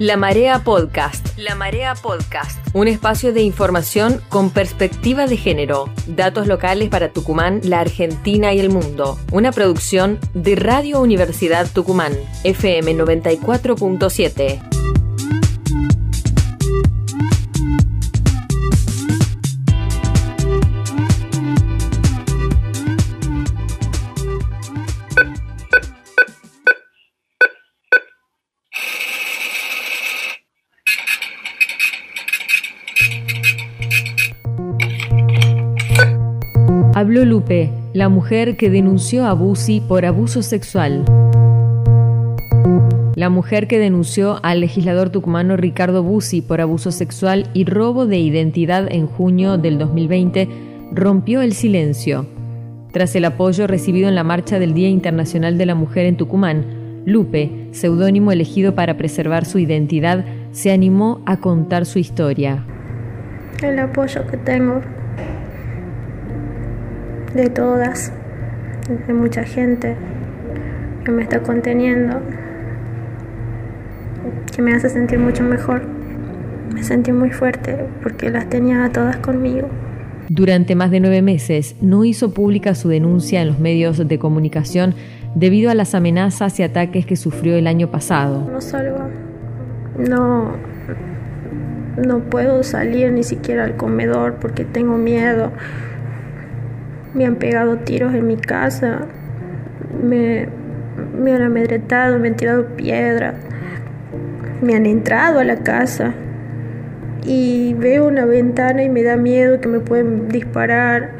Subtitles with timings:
[0.00, 1.36] La Marea Podcast.
[1.36, 2.58] La Marea Podcast.
[2.72, 5.90] Un espacio de información con perspectiva de género.
[6.06, 9.18] Datos locales para Tucumán, la Argentina y el mundo.
[9.30, 12.14] Una producción de Radio Universidad Tucumán.
[12.44, 14.69] FM 94.7.
[36.94, 41.04] Habló Lupe, la mujer que denunció a Bussi por abuso sexual.
[43.14, 48.18] La mujer que denunció al legislador tucumano Ricardo Bussi por abuso sexual y robo de
[48.18, 50.48] identidad en junio del 2020
[50.92, 52.26] rompió el silencio.
[52.92, 57.02] Tras el apoyo recibido en la marcha del Día Internacional de la Mujer en Tucumán,
[57.06, 62.64] Lupe, seudónimo elegido para preservar su identidad, se animó a contar su historia.
[63.62, 64.80] El apoyo que tengo
[67.34, 68.10] de todas,
[69.06, 69.96] de mucha gente
[71.04, 72.20] que me está conteniendo,
[74.54, 75.82] que me hace sentir mucho mejor.
[76.72, 79.68] Me sentí muy fuerte porque las tenía a todas conmigo.
[80.30, 84.94] Durante más de nueve meses no hizo pública su denuncia en los medios de comunicación
[85.34, 88.48] debido a las amenazas y ataques que sufrió el año pasado.
[88.50, 89.00] No salgo,
[89.98, 90.54] no,
[91.96, 95.52] no puedo salir ni siquiera al comedor porque tengo miedo
[97.14, 99.06] me han pegado tiros en mi casa,
[100.02, 100.48] me,
[101.18, 103.34] me han amedretado, me han tirado piedras,
[104.62, 106.14] me han entrado a la casa
[107.24, 111.10] y veo una ventana y me da miedo que me pueden disparar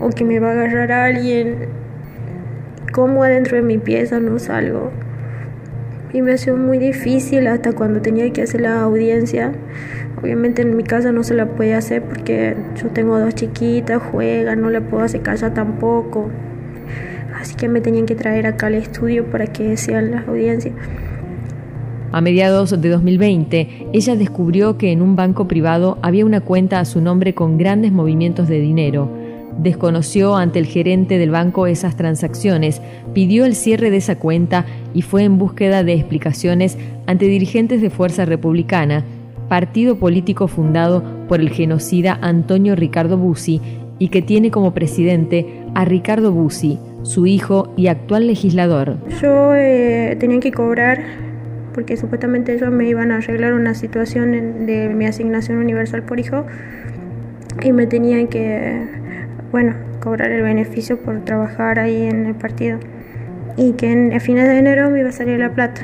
[0.00, 1.68] o que me va a agarrar alguien.
[2.92, 4.90] Como adentro de mi pieza no salgo.
[6.12, 9.52] Y me ha sido muy difícil hasta cuando tenía que hacer la audiencia
[10.20, 14.60] Obviamente en mi casa no se la puede hacer porque yo tengo dos chiquitas, juegan,
[14.60, 16.28] no la puedo hacer casa tampoco.
[17.40, 20.74] Así que me tenían que traer acá al estudio para que sean las audiencias.
[22.10, 26.84] A mediados de 2020, ella descubrió que en un banco privado había una cuenta a
[26.84, 29.08] su nombre con grandes movimientos de dinero.
[29.58, 32.80] Desconoció ante el gerente del banco esas transacciones,
[33.12, 34.64] pidió el cierre de esa cuenta
[34.94, 39.04] y fue en búsqueda de explicaciones ante dirigentes de Fuerza Republicana
[39.48, 43.60] partido político fundado por el genocida Antonio Ricardo Bussi
[43.98, 48.96] y que tiene como presidente a Ricardo Bussi, su hijo y actual legislador.
[49.20, 51.00] Yo eh, tenía que cobrar
[51.74, 56.44] porque supuestamente ellos me iban a arreglar una situación de mi asignación universal por hijo
[57.62, 58.84] y me tenían que,
[59.50, 62.78] bueno, cobrar el beneficio por trabajar ahí en el partido
[63.56, 65.82] y que a fines de enero me iba a salir la plata.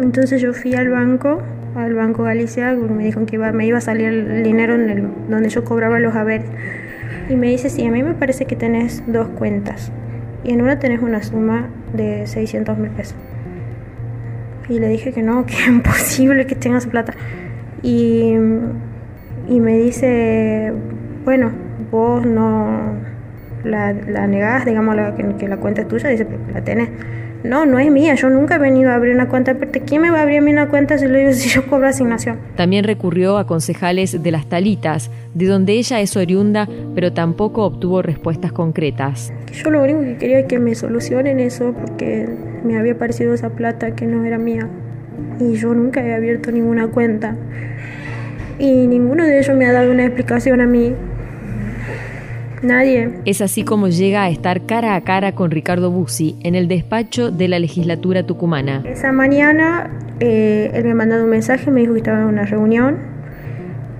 [0.00, 1.42] Entonces yo fui al banco
[1.74, 5.08] al Banco Galicia, me dijo que iba, me iba a salir el dinero en el,
[5.28, 6.46] donde yo cobraba los haberes.
[7.28, 9.90] Y me dice, sí, a mí me parece que tenés dos cuentas.
[10.44, 13.16] Y en una tenés una suma de 600 mil pesos.
[14.68, 17.14] Y le dije que no, que es imposible que tengas plata.
[17.82, 18.34] Y,
[19.48, 20.72] y me dice,
[21.24, 21.50] bueno,
[21.90, 22.94] vos no
[23.64, 26.90] la, la negás, digamos, que, que, la cuenta es tuya, dice, la tenés.
[27.42, 30.10] No, no es mía, yo nunca he venido a abrir una cuenta, pero ¿quién me
[30.10, 32.38] va a abrir a mí una cuenta si, lo digo, si yo cobro asignación?
[32.56, 38.00] También recurrió a concejales de las Talitas, de donde ella es oriunda, pero tampoco obtuvo
[38.00, 39.30] respuestas concretas.
[39.52, 42.26] Yo lo único que quería es que me solucionen eso, porque
[42.64, 44.66] me había parecido esa plata que no era mía.
[45.38, 47.36] Y yo nunca he abierto ninguna cuenta.
[48.58, 50.94] Y ninguno de ellos me ha dado una explicación a mí
[52.64, 53.20] Nadie.
[53.26, 57.30] Es así como llega a estar cara a cara con Ricardo Bussi en el despacho
[57.30, 58.82] de la legislatura tucumana.
[58.86, 62.46] Esa mañana eh, él me ha mandado un mensaje, me dijo que estaba en una
[62.46, 62.98] reunión,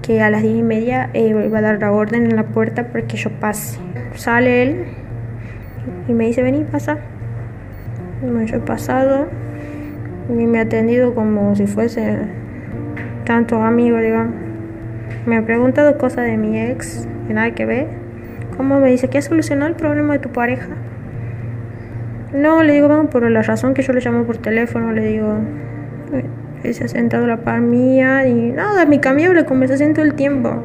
[0.01, 2.89] que a las diez y media eh, iba a dar la orden en la puerta
[2.89, 3.79] para que yo pase.
[4.15, 4.85] Sale él
[6.09, 6.99] y me dice, vení, pasa.
[8.23, 9.27] Yo he pasado
[10.31, 12.17] y me ha atendido como si fuese
[13.27, 14.35] tanto amigo, digamos.
[15.27, 18.04] Me ha preguntado cosas de mi ex, que nada que ver
[18.57, 19.09] ¿Cómo me dice?
[19.09, 20.69] ¿Qué ha solucionado el problema de tu pareja?
[22.33, 25.39] No, le digo, bueno, por la razón que yo le llamo por teléfono, le digo,
[26.63, 30.63] se ha sentado la par mía y nada, me cambió la conversación todo el tiempo.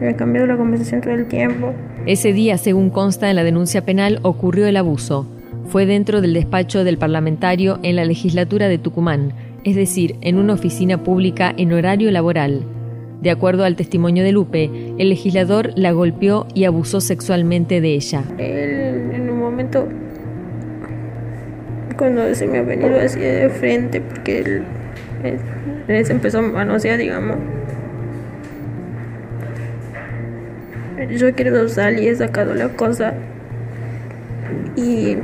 [0.00, 1.72] Me ha cambiado la conversación todo el tiempo.
[2.06, 5.26] Ese día, según consta en la denuncia penal, ocurrió el abuso.
[5.68, 9.32] Fue dentro del despacho del parlamentario en la legislatura de Tucumán,
[9.64, 12.62] es decir, en una oficina pública en horario laboral.
[13.20, 18.22] De acuerdo al testimonio de Lupe, el legislador la golpeó y abusó sexualmente de ella.
[18.38, 19.88] Él en un momento,
[21.96, 24.62] cuando se me ha venido así de frente, porque
[25.86, 27.36] se empezó a manosear, digamos.
[31.10, 33.14] Yo he querido salir, y he sacado la cosa
[34.76, 35.16] y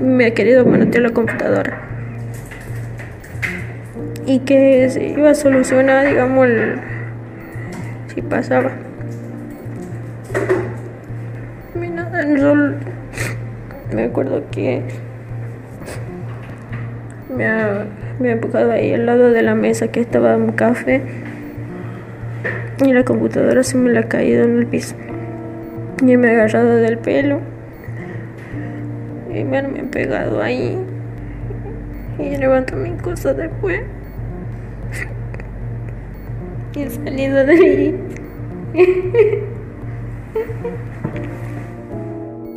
[0.00, 1.82] me ha querido manotear la computadora.
[4.26, 6.48] Y que se iba a solucionar, digamos,
[8.14, 8.72] si pasaba.
[13.92, 14.82] me acuerdo que
[17.34, 17.86] me ha,
[18.18, 21.02] me ha empujado ahí al lado de la mesa que estaba un café
[22.84, 24.96] y la computadora se me la ha caído en el piso.
[26.04, 27.40] Y me ha agarrado del pelo
[29.32, 30.76] y me han pegado ahí.
[32.18, 33.82] Y levanto mi cosa después
[36.76, 37.94] y he salido de ahí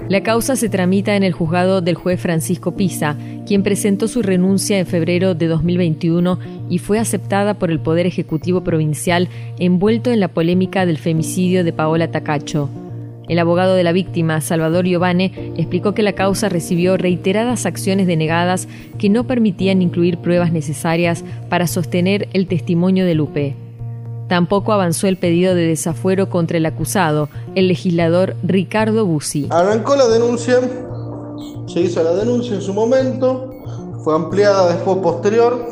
[0.10, 4.80] La causa se tramita en el juzgado del juez Francisco Pisa, quien presentó su renuncia
[4.80, 9.28] en febrero de 2021 y fue aceptada por el Poder Ejecutivo Provincial
[9.60, 12.70] envuelto en la polémica del femicidio de Paola Tacacho.
[13.28, 18.70] El abogado de la víctima, Salvador Giovane, explicó que la causa recibió reiteradas acciones denegadas
[18.98, 23.67] que no permitían incluir pruebas necesarias para sostener el testimonio de Lupe.
[24.28, 29.48] Tampoco avanzó el pedido de desafuero contra el acusado, el legislador Ricardo Bussi.
[29.50, 30.60] Arrancó la denuncia,
[31.68, 33.52] se hizo la denuncia en su momento,
[34.04, 35.66] fue ampliada después posterior.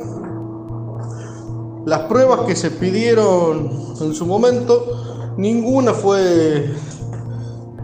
[1.86, 3.70] Las pruebas que se pidieron
[4.00, 6.74] en su momento, ninguna fue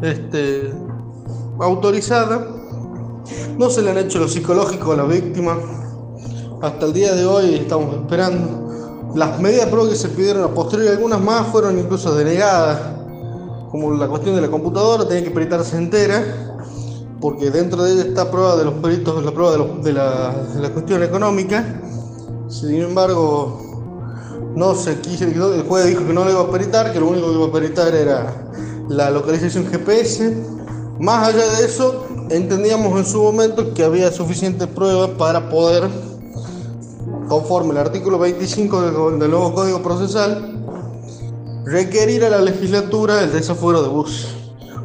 [0.02, 0.72] este,
[1.60, 2.48] autorizada.
[3.58, 5.58] No se le han hecho lo psicológico a la víctima.
[6.62, 8.62] Hasta el día de hoy estamos esperando
[9.16, 12.80] las medidas de prueba que se pidieron a posteriori, algunas más fueron incluso denegadas,
[13.70, 16.24] como la cuestión de la computadora, tenía que peritarse entera,
[17.20, 21.82] porque dentro de ella está prueba de los peritos, la prueba de, la, cuestión económica.
[22.50, 23.62] Sin embargo,
[24.56, 27.28] no se quiso, el juez dijo que no lo iba a peritar, que lo único
[27.28, 28.52] que iba a peritar era
[28.90, 30.36] la localización GPS.
[31.00, 35.90] Más allá de eso, entendíamos en su momento que había suficientes pruebas para poder
[37.32, 38.82] conforme al artículo 25
[39.18, 40.52] del, nuevo Código Procesal,
[41.64, 44.28] requerir a la legislatura el desafuero de bus,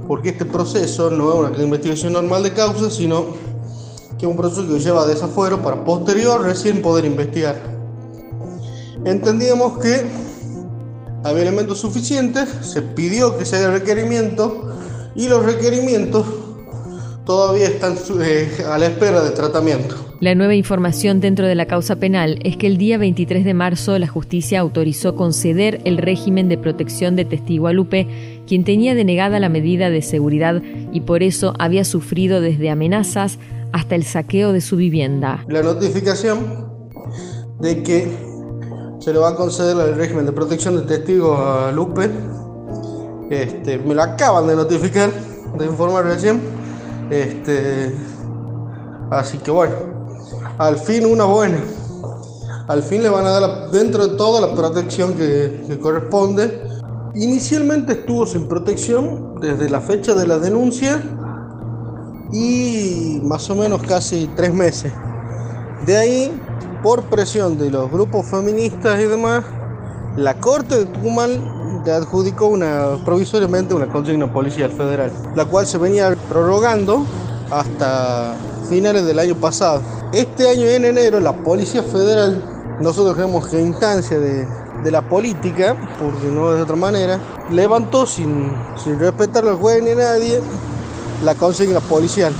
[0.06, 3.24] porque este proceso no es una investigación normal de causas, sino
[4.16, 7.56] que es un proceso que lleva a desafuero para posterior recién poder investigar.
[9.04, 10.06] Entendíamos que
[11.24, 14.72] había elementos suficientes, se pidió que se haga requerimiento
[15.16, 16.24] y los requerimientos
[17.26, 19.96] todavía están eh, a la espera de tratamiento.
[20.20, 23.98] La nueva información dentro de la causa penal es que el día 23 de marzo
[23.98, 29.40] la justicia autorizó conceder el régimen de protección de testigo a Lupe, quien tenía denegada
[29.40, 30.62] la medida de seguridad
[30.92, 33.38] y por eso había sufrido desde amenazas
[33.72, 35.44] hasta el saqueo de su vivienda.
[35.48, 36.70] La notificación
[37.60, 38.08] de que
[39.00, 42.08] se le va a conceder el régimen de protección de testigo a Lupe,
[43.30, 45.10] este, me lo acaban de notificar,
[45.58, 46.55] de informar recién.
[47.10, 47.94] Este,
[49.10, 49.74] así que bueno,
[50.58, 51.58] al fin una buena.
[52.68, 56.66] Al fin le van a dar dentro de toda la protección que, corresponde.
[57.14, 61.00] Inicialmente estuvo sin protección desde la fecha de la denuncia
[62.32, 64.92] y más o menos casi tres meses.
[65.86, 66.40] De ahí,
[66.82, 69.44] por presión de los grupos feministas y demás,
[70.16, 75.78] la Corte de Tucumán le adjudicó una, provisoriamente una consigna policial federal, la cual se
[75.78, 77.04] venía prorrogando
[77.50, 78.34] hasta
[78.68, 79.82] finales del año pasado.
[80.12, 82.42] Este año en enero la Policía Federal,
[82.80, 84.46] nosotros creemos que instancia de,
[84.84, 87.18] la política, porque no de otra manera,
[87.50, 90.40] levantó sin, sin respetar al juez ni a nadie
[91.24, 92.32] la consigna policial.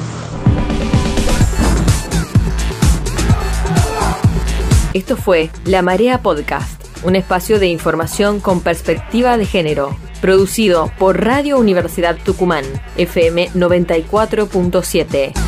[4.97, 11.25] Esto fue La Marea Podcast, un espacio de información con perspectiva de género, producido por
[11.25, 12.65] Radio Universidad Tucumán,
[12.97, 15.46] FM 94.7.